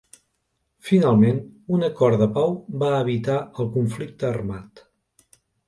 Finalment 0.87 1.37
un 1.77 1.87
acord 1.89 2.23
de 2.25 2.29
pau 2.39 2.57
va 2.85 2.91
evitar 3.03 3.39
el 3.45 3.71
conflicte 3.79 4.31
armat. 4.35 4.85